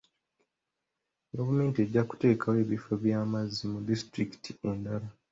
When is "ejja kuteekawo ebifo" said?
1.85-2.91